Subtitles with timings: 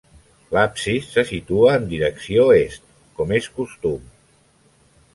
[0.55, 4.13] L’absis se situa en direcció est, com és costum.